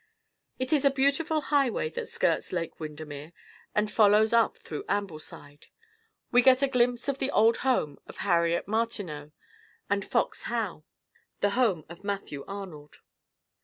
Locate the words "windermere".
2.79-3.33